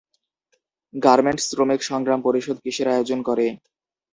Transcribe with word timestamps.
Garments 0.93 1.45
শ্রমিক 1.49 1.81
সংগ্রাম 1.89 2.19
পরিষদ 2.27 2.57
কিসের 2.63 2.87
আয়োজন 2.93 3.19
করে? 3.27 3.45